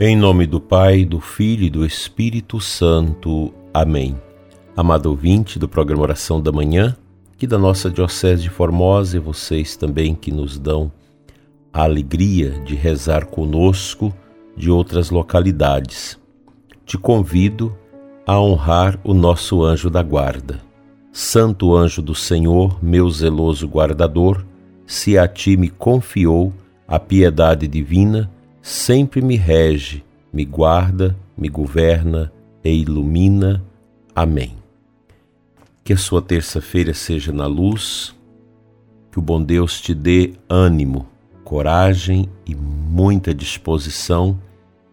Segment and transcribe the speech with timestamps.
[0.00, 3.52] Em nome do Pai, do Filho e do Espírito Santo.
[3.74, 4.16] Amém.
[4.76, 6.96] Amado ouvinte do programa Oração da Manhã,
[7.36, 10.92] que da nossa Diocese de Formosa e vocês também que nos dão
[11.72, 14.14] a alegria de rezar conosco
[14.56, 16.16] de outras localidades.
[16.86, 17.76] Te convido
[18.24, 20.60] a honrar o nosso anjo da guarda.
[21.10, 24.46] Santo anjo do Senhor, meu zeloso guardador,
[24.86, 26.52] se a ti me confiou
[26.86, 28.30] a piedade divina,
[28.68, 32.30] sempre me rege, me guarda, me governa
[32.62, 33.64] e ilumina.
[34.14, 34.58] Amém.
[35.82, 38.14] Que a sua terça-feira seja na luz,
[39.10, 41.08] que o bom Deus te dê ânimo,
[41.44, 44.38] coragem e muita disposição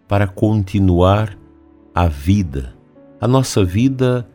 [0.08, 1.38] para continuar
[1.94, 2.74] a vida.
[3.20, 4.26] A nossa vida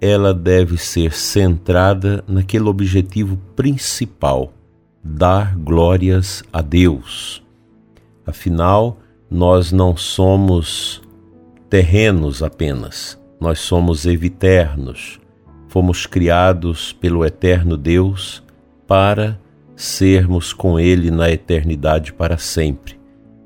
[0.00, 4.52] ela deve ser centrada naquele objetivo principal,
[5.02, 7.44] dar glórias a Deus.
[8.26, 8.98] Afinal,
[9.30, 11.00] nós não somos
[11.70, 15.20] terrenos apenas, nós somos eviternos.
[15.68, 18.42] Fomos criados pelo eterno Deus
[18.86, 19.38] para
[19.74, 22.98] sermos com Ele na eternidade para sempre.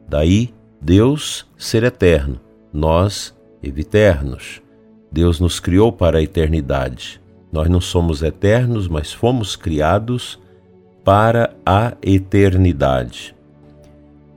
[0.09, 2.41] Daí, Deus ser eterno,
[2.73, 4.63] nós eviternos.
[5.11, 7.21] Deus nos criou para a eternidade.
[7.53, 10.39] Nós não somos eternos, mas fomos criados
[11.05, 13.35] para a eternidade.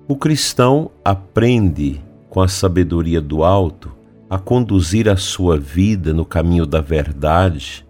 [0.05, 3.89] O cristão aprende, com a sabedoria do alto,
[4.29, 7.85] a conduzir a sua vida no caminho da verdade,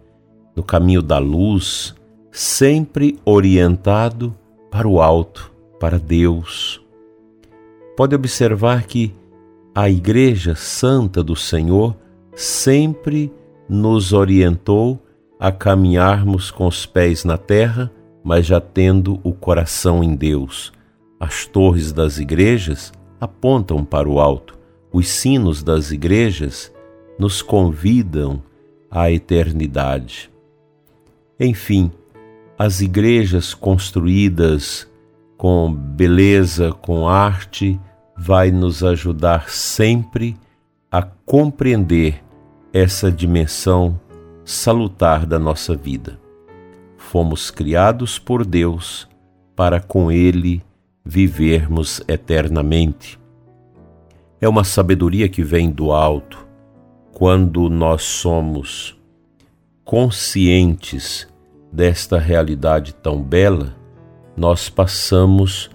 [0.56, 1.96] no caminho da luz,
[2.32, 4.36] sempre orientado
[4.70, 6.80] para o alto, para Deus.
[7.98, 9.12] Pode observar que
[9.74, 11.96] a Igreja Santa do Senhor
[12.36, 13.34] sempre
[13.68, 15.02] nos orientou
[15.40, 17.92] a caminharmos com os pés na terra,
[18.24, 20.72] mas já tendo o coração em Deus
[21.24, 24.60] as torres das igrejas apontam para o alto.
[24.92, 26.70] Os sinos das igrejas
[27.18, 28.44] nos convidam
[28.92, 30.30] à eternidade.
[31.40, 31.90] Enfim,
[32.60, 34.86] as igrejas construídas
[35.38, 37.80] com beleza, com arte,
[38.18, 40.36] vai nos ajudar sempre
[40.92, 42.22] a compreender
[42.74, 43.98] essa dimensão
[44.44, 46.20] salutar da nossa vida.
[46.98, 49.08] Fomos criados por Deus
[49.56, 50.62] para com Ele
[51.06, 53.20] vivermos eternamente.
[54.40, 56.46] É uma sabedoria que vem do alto
[57.14, 59.00] quando nós somos
[59.84, 61.28] conscientes
[61.72, 63.76] desta realidade tão bela,
[64.36, 65.70] nós passamos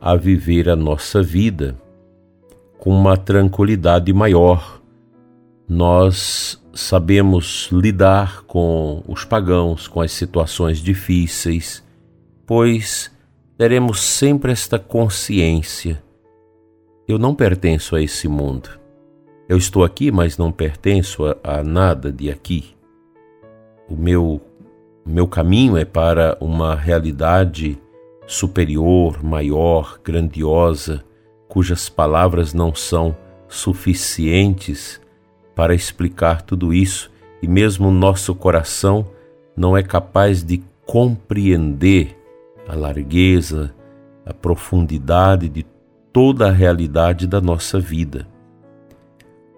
[0.00, 1.76] a viver a nossa vida
[2.78, 4.80] com uma tranquilidade maior.
[5.68, 11.82] Nós sabemos lidar com os pagãos, com as situações difíceis,
[12.46, 13.10] pois
[13.62, 16.02] teremos sempre esta consciência:
[17.06, 18.68] eu não pertenço a esse mundo.
[19.48, 22.74] Eu estou aqui, mas não pertenço a, a nada de aqui.
[23.88, 24.40] O meu,
[25.06, 27.78] meu caminho é para uma realidade
[28.26, 31.04] superior, maior, grandiosa,
[31.46, 35.00] cujas palavras não são suficientes
[35.54, 39.06] para explicar tudo isso e mesmo nosso coração
[39.56, 42.21] não é capaz de compreender
[42.66, 43.74] a largueza,
[44.24, 45.64] a profundidade de
[46.12, 48.26] toda a realidade da nossa vida.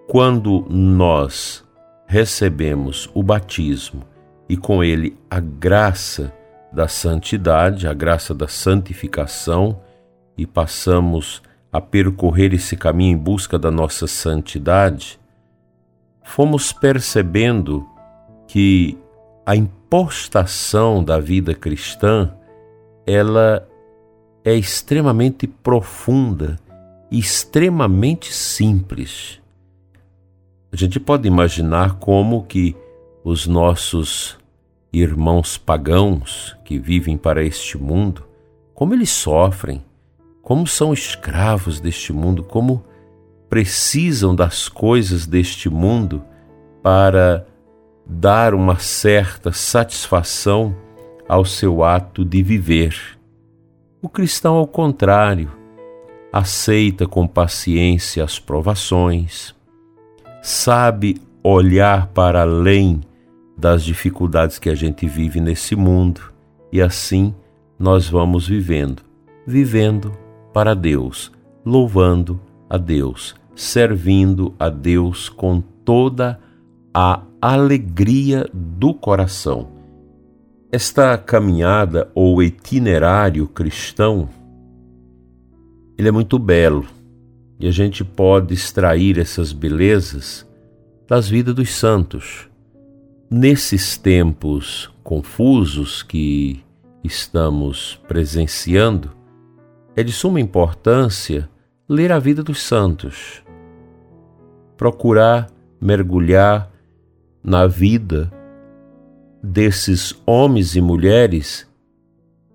[0.07, 1.63] Quando nós
[2.07, 4.03] recebemos o batismo
[4.47, 6.33] e com ele a graça
[6.71, 9.79] da santidade, a graça da santificação,
[10.37, 15.19] e passamos a percorrer esse caminho em busca da nossa santidade,
[16.23, 17.87] fomos percebendo
[18.47, 18.97] que
[19.45, 22.33] a impostação da vida cristã
[23.05, 23.67] ela
[24.43, 26.59] é extremamente profunda
[27.11, 29.41] extremamente simples.
[30.71, 32.75] A gente pode imaginar como que
[33.23, 34.37] os nossos
[34.91, 38.25] irmãos pagãos que vivem para este mundo,
[38.73, 39.83] como eles sofrem,
[40.41, 42.83] como são escravos deste mundo, como
[43.49, 46.23] precisam das coisas deste mundo
[46.83, 47.45] para
[48.05, 50.75] dar uma certa satisfação
[51.27, 52.95] ao seu ato de viver.
[54.01, 55.51] O cristão, ao contrário,
[56.31, 59.55] aceita com paciência as provações,
[60.41, 63.01] sabe olhar para além
[63.57, 66.21] das dificuldades que a gente vive nesse mundo
[66.71, 67.33] e assim
[67.79, 69.01] nós vamos vivendo,
[69.47, 70.11] vivendo
[70.53, 71.31] para Deus,
[71.65, 72.39] louvando
[72.69, 76.39] a Deus, servindo a Deus com toda
[76.93, 79.74] a alegria do coração
[80.75, 84.27] esta caminhada ou itinerário cristão,
[85.97, 86.85] ele é muito belo.
[87.57, 90.45] E a gente pode extrair essas belezas
[91.07, 92.49] das vidas dos santos.
[93.31, 96.61] Nesses tempos confusos que
[97.01, 99.11] estamos presenciando,
[99.95, 101.49] é de suma importância
[101.87, 103.41] ler a vida dos santos,
[104.75, 105.47] procurar
[105.79, 106.69] mergulhar
[107.41, 108.29] na vida
[109.45, 111.67] desses homens e mulheres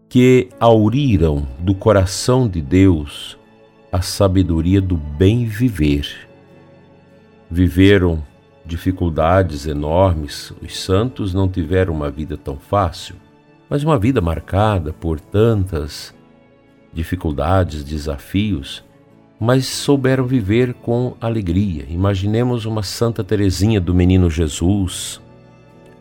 [0.08, 3.38] que auriram do coração de Deus
[3.92, 6.28] a sabedoria do bem viver.
[7.48, 8.22] Viveram
[8.66, 13.14] dificuldades enormes, os santos não tiveram uma vida tão fácil,
[13.68, 16.12] mas uma vida marcada por tantas
[16.92, 18.84] dificuldades, desafios,
[19.38, 21.86] mas souberam viver com alegria.
[21.88, 25.20] Imaginemos uma Santa Teresinha do Menino Jesus,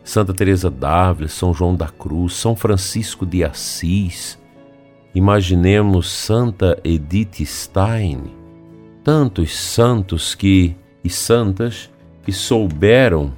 [0.02, 4.38] Santa Teresa d'Ávila, São João da Cruz, São Francisco de Assis.
[5.14, 8.24] Imaginemos Santa Edith Stein,
[9.02, 11.90] tantos santos que e santas
[12.22, 13.32] que souberam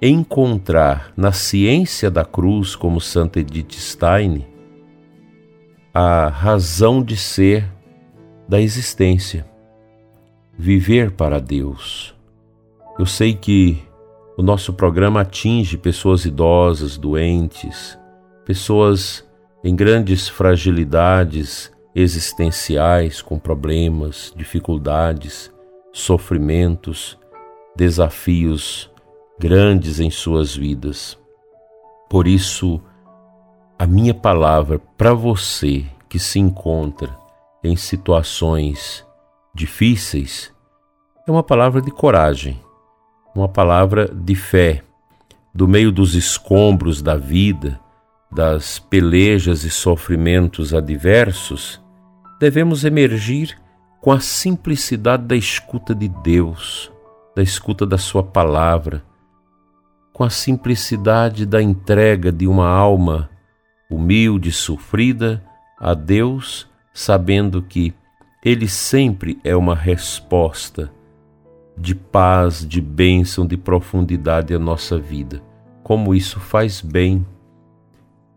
[0.00, 4.46] encontrar na ciência da cruz, como Santa Edith Stein,
[5.94, 7.70] a razão de ser
[8.48, 9.46] da existência,
[10.58, 12.14] viver para Deus.
[12.98, 13.82] Eu sei que
[14.36, 17.98] o nosso programa atinge pessoas idosas, doentes,
[18.44, 19.24] pessoas
[19.62, 25.52] em grandes fragilidades existenciais, com problemas, dificuldades,
[25.92, 27.18] sofrimentos,
[27.76, 28.90] desafios
[29.38, 31.18] grandes em suas vidas.
[32.08, 32.80] Por isso,
[33.78, 37.14] a minha palavra para você que se encontra
[37.62, 39.04] em situações
[39.54, 40.52] difíceis
[41.26, 42.60] é uma palavra de coragem
[43.34, 44.82] uma palavra de fé.
[45.54, 47.78] Do meio dos escombros da vida,
[48.30, 51.80] das pelejas e sofrimentos adversos,
[52.40, 53.58] devemos emergir
[54.00, 56.90] com a simplicidade da escuta de Deus,
[57.36, 59.04] da escuta da Sua palavra,
[60.12, 63.30] com a simplicidade da entrega de uma alma
[63.90, 65.42] humilde e sofrida
[65.78, 67.94] a Deus, sabendo que
[68.44, 70.90] Ele sempre é uma resposta
[71.82, 75.42] de paz, de bênção, de profundidade à nossa vida.
[75.82, 77.26] Como isso faz bem.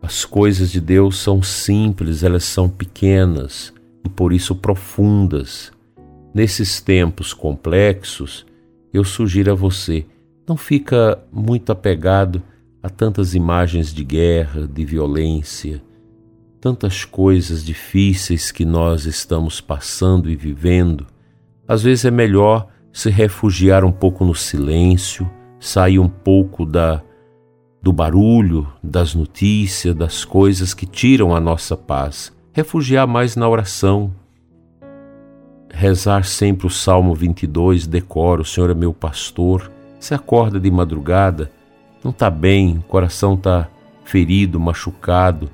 [0.02, 3.72] As coisas de Deus são simples, elas são pequenas
[4.04, 5.70] e por isso profundas.
[6.34, 8.44] Nesses tempos complexos,
[8.92, 10.04] eu sugiro a você,
[10.46, 12.42] não fica muito apegado
[12.82, 15.80] a tantas imagens de guerra, de violência,
[16.60, 21.06] tantas coisas difíceis que nós estamos passando e vivendo.
[21.66, 27.02] Às vezes é melhor se refugiar um pouco no silêncio, sair um pouco da
[27.82, 34.14] do barulho, das notícias, das coisas que tiram a nossa paz, refugiar mais na oração,
[35.70, 39.70] rezar sempre o Salmo 22, decora, o Senhor é meu pastor.
[40.00, 41.52] Se acorda de madrugada,
[42.02, 43.68] não está bem, o coração está
[44.06, 45.50] ferido, machucado,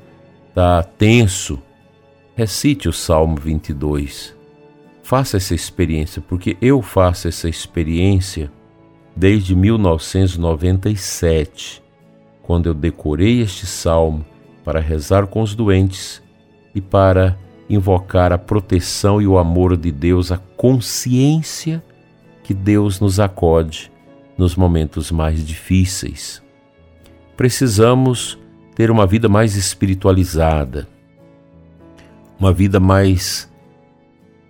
[0.49, 1.59] está tenso,
[2.37, 4.42] recite o Salmo 22.
[5.03, 8.51] Faça essa experiência, porque eu faço essa experiência
[9.15, 11.83] desde 1997,
[12.43, 14.25] quando eu decorei este salmo
[14.65, 16.23] para rezar com os doentes
[16.75, 21.85] e para invocar a proteção e o amor de Deus, a consciência
[22.43, 23.93] que Deus nos acode
[24.37, 26.43] nos momentos mais difíceis.
[27.37, 28.39] Precisamos
[28.75, 30.89] ter uma vida mais espiritualizada,
[32.39, 33.52] uma vida mais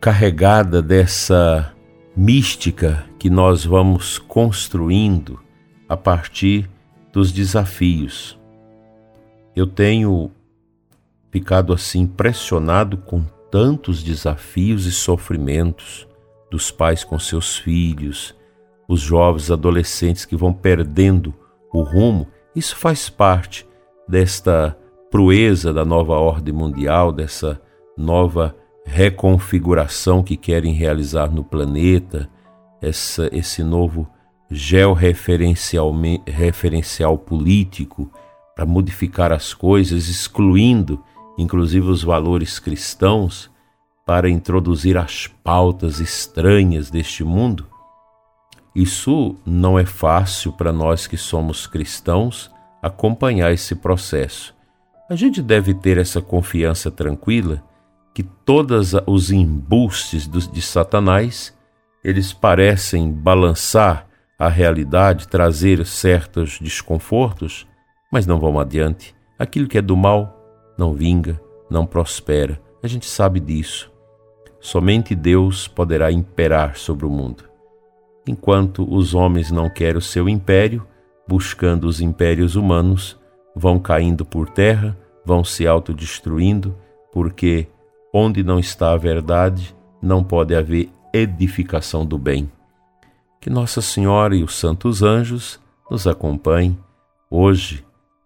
[0.02, 1.72] carregada dessa
[2.16, 5.38] mística que nós vamos construindo
[5.88, 6.68] a partir
[7.12, 8.36] dos desafios.
[9.54, 10.32] Eu tenho
[11.30, 16.08] ficado assim impressionado com tantos desafios e sofrimentos
[16.50, 18.34] dos pais com seus filhos,
[18.88, 21.32] os jovens adolescentes que vão perdendo
[21.72, 22.26] o rumo.
[22.56, 23.64] Isso faz parte
[24.08, 24.76] desta
[25.12, 27.62] proeza da nova ordem mundial, dessa
[27.96, 28.56] nova
[28.92, 32.28] reconfiguração que querem realizar no planeta,
[32.80, 34.06] essa, esse novo
[34.50, 35.90] georreferencial
[36.26, 38.12] referencial político
[38.54, 41.02] para modificar as coisas, excluindo
[41.38, 43.50] inclusive os valores cristãos
[44.04, 47.66] para introduzir as pautas estranhas deste mundo.
[48.74, 52.50] Isso não é fácil para nós que somos cristãos
[52.82, 54.54] acompanhar esse processo.
[55.08, 57.62] A gente deve ter essa confiança tranquila
[58.14, 61.56] que todos os embustes de Satanás,
[62.04, 64.06] eles parecem balançar
[64.38, 67.66] a realidade, trazer certos desconfortos,
[68.12, 69.14] mas não vão adiante.
[69.38, 70.36] Aquilo que é do mal
[70.76, 71.40] não vinga,
[71.70, 72.60] não prospera.
[72.82, 73.90] A gente sabe disso.
[74.60, 77.44] somente Deus poderá imperar sobre o mundo.
[78.26, 80.86] Enquanto os homens não querem o seu império,
[81.26, 83.18] buscando os impérios humanos,
[83.56, 86.76] vão caindo por terra, vão se autodestruindo,
[87.12, 87.68] porque
[88.12, 92.50] onde não está a verdade, não pode haver edificação do bem.
[93.40, 95.58] Que Nossa Senhora e os santos anjos
[95.90, 96.78] nos acompanhem
[97.30, 97.84] hoje,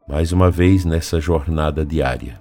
[0.09, 2.41] mais uma vez nessa jornada diária.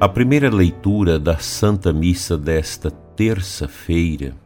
[0.00, 4.36] A primeira leitura da Santa Missa desta terça-feira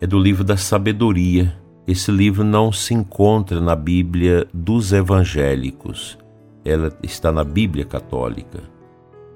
[0.00, 1.65] é do livro da Sabedoria.
[1.86, 6.18] Esse livro não se encontra na Bíblia dos evangélicos,
[6.64, 8.60] ela está na Bíblia católica.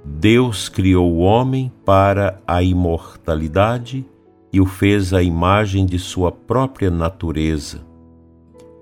[0.05, 4.05] Deus criou o homem para a imortalidade
[4.53, 7.87] e o fez à imagem de sua própria natureza.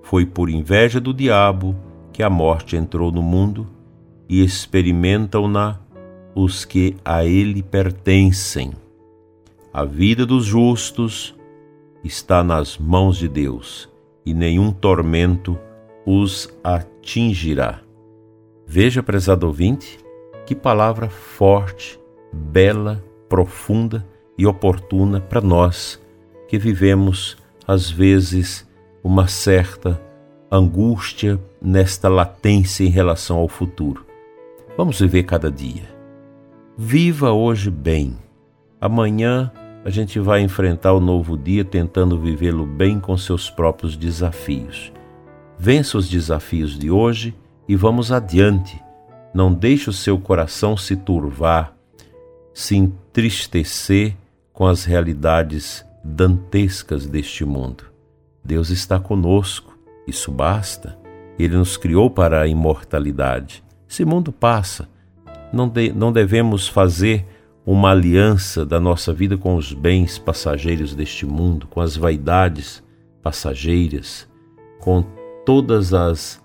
[0.01, 1.75] Foi por inveja do diabo
[2.11, 3.67] que a morte entrou no mundo
[4.27, 5.79] e experimentam-na
[6.33, 8.71] os que a ele pertencem.
[9.71, 11.35] A vida dos justos
[12.03, 13.89] está nas mãos de Deus
[14.25, 15.57] e nenhum tormento
[16.05, 17.81] os atingirá.
[18.65, 19.99] Veja, prezado ouvinte,
[20.45, 21.99] que palavra forte,
[22.31, 24.05] bela, profunda
[24.37, 26.01] e oportuna para nós
[26.47, 27.37] que vivemos,
[27.67, 28.67] às vezes,
[29.03, 30.01] uma certa
[30.51, 34.05] angústia nesta latência em relação ao futuro.
[34.75, 35.99] Vamos viver cada dia
[36.81, 38.15] Viva hoje bem.
[38.79, 39.51] Amanhã
[39.83, 44.91] a gente vai enfrentar o novo dia tentando vivê-lo bem com seus próprios desafios.
[45.57, 47.33] Vença os desafios de hoje
[47.67, 48.81] e vamos adiante.
[49.33, 51.73] Não deixe o seu coração se turvar,
[52.53, 54.15] se entristecer
[54.51, 57.85] com as realidades dantescas deste mundo.
[58.43, 60.97] Deus está conosco, isso basta.
[61.37, 63.63] Ele nos criou para a imortalidade.
[63.87, 64.89] Esse mundo passa
[65.51, 67.25] não, de, não devemos fazer
[67.71, 72.83] uma aliança da nossa vida com os bens passageiros deste mundo, com as vaidades
[73.21, 74.27] passageiras,
[74.79, 75.05] com
[75.45, 76.41] todas as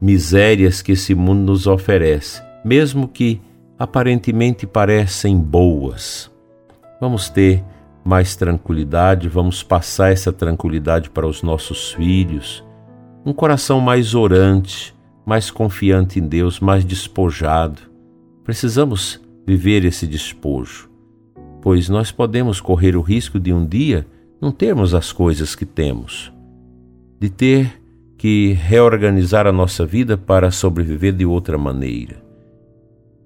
[0.00, 3.40] misérias que esse mundo nos oferece, mesmo que
[3.76, 6.30] aparentemente parecem boas.
[7.00, 7.64] Vamos ter
[8.04, 12.64] mais tranquilidade, vamos passar essa tranquilidade para os nossos filhos,
[13.26, 14.94] um coração mais orante,
[15.26, 17.88] mais confiante em Deus, mais despojado,
[18.48, 20.90] Precisamos viver esse despojo,
[21.62, 24.06] pois nós podemos correr o risco de um dia
[24.38, 26.30] não termos as coisas que temos,
[27.18, 27.80] de ter
[28.18, 32.22] que reorganizar a nossa vida para sobreviver de outra maneira.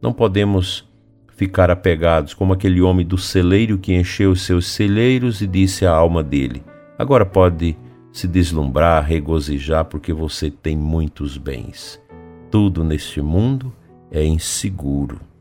[0.00, 0.88] Não podemos
[1.34, 5.90] ficar apegados como aquele homem do celeiro que encheu os seus celeiros e disse à
[5.90, 6.62] alma dele:
[6.96, 7.76] Agora pode
[8.12, 12.00] se deslumbrar, regozijar, porque você tem muitos bens.
[12.48, 13.72] Tudo neste mundo
[14.08, 15.31] é inseguro.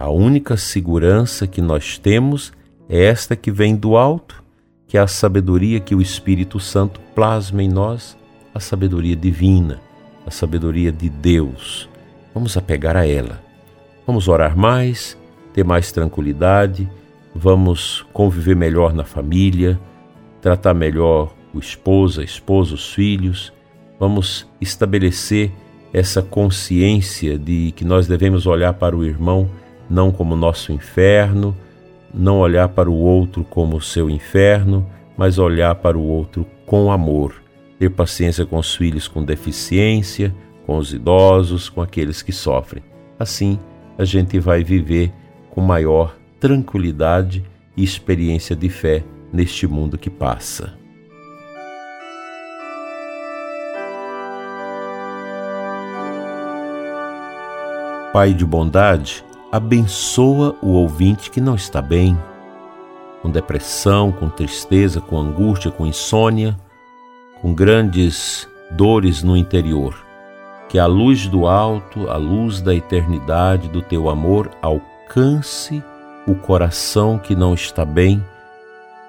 [0.00, 2.52] A única segurança que nós temos
[2.88, 4.44] é esta que vem do alto,
[4.86, 8.16] que é a sabedoria que o Espírito Santo plasma em nós,
[8.54, 9.80] a sabedoria divina,
[10.24, 11.88] a sabedoria de Deus.
[12.32, 13.42] Vamos apegar a ela.
[14.06, 15.18] Vamos orar mais,
[15.52, 16.88] ter mais tranquilidade,
[17.34, 19.80] vamos conviver melhor na família,
[20.40, 23.52] tratar melhor o esposo, a esposa, os filhos,
[23.98, 25.50] vamos estabelecer
[25.92, 29.50] essa consciência de que nós devemos olhar para o irmão
[29.88, 31.56] não como nosso inferno,
[32.12, 37.42] não olhar para o outro como seu inferno, mas olhar para o outro com amor,
[37.78, 40.34] ter paciência com os filhos com deficiência,
[40.66, 42.82] com os idosos, com aqueles que sofrem.
[43.18, 43.58] Assim,
[43.96, 45.12] a gente vai viver
[45.50, 47.42] com maior tranquilidade
[47.76, 49.02] e experiência de fé
[49.32, 50.76] neste mundo que passa.
[58.12, 62.18] Pai de bondade, abençoa o ouvinte que não está bem,
[63.22, 66.56] com depressão, com tristeza, com angústia, com insônia,
[67.40, 69.94] com grandes dores no interior.
[70.68, 75.82] Que a luz do alto, a luz da eternidade do teu amor alcance
[76.26, 78.22] o coração que não está bem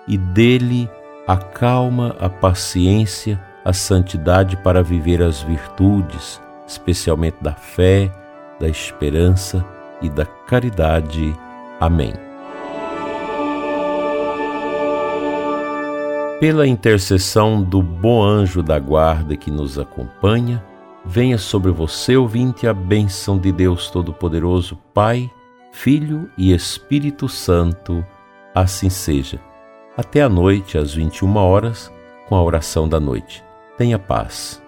[0.07, 0.89] e dele
[1.27, 8.09] a calma, a paciência, a santidade para viver as virtudes, especialmente da fé,
[8.57, 9.63] da esperança
[10.01, 11.35] e da caridade.
[11.79, 12.13] Amém.
[16.39, 20.63] Pela intercessão do bom anjo da guarda que nos acompanha,
[21.03, 25.29] venha sobre você, ouvinte, a bênção de Deus Todo-Poderoso, Pai,
[25.71, 28.05] Filho e Espírito Santo.
[28.55, 29.39] Assim seja.
[29.97, 31.91] Até a noite, às 21 horas,
[32.29, 33.43] com a oração da noite.
[33.77, 34.61] Tenha paz.